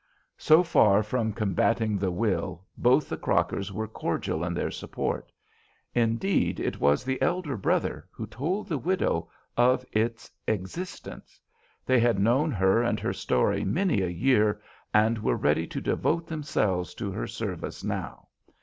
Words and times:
So 0.39 0.63
far 0.63 1.03
from 1.03 1.31
combating 1.31 1.95
the 1.95 2.09
will, 2.09 2.65
both 2.75 3.07
the 3.07 3.17
Crockers 3.19 3.71
were 3.71 3.87
cordial 3.87 4.43
in 4.43 4.55
their 4.55 4.71
support. 4.71 5.31
Indeed, 5.93 6.59
it 6.59 6.79
was 6.79 7.03
the 7.03 7.21
elder 7.21 7.55
brother 7.55 8.07
who 8.09 8.25
told 8.25 8.67
the 8.67 8.79
widow 8.79 9.29
of 9.55 9.85
its 9.91 10.31
existence. 10.47 11.39
They 11.85 11.99
had 11.99 12.17
known 12.17 12.49
her 12.51 12.81
and 12.81 12.99
her 12.99 13.13
story 13.13 13.63
many 13.63 14.01
a 14.01 14.07
year, 14.07 14.59
and 14.91 15.19
were 15.19 15.37
ready 15.37 15.67
to 15.67 15.79
devote 15.79 16.25
themselves 16.25 16.95
to 16.95 17.11
her 17.11 17.27
service 17.27 17.83
now. 17.83 18.29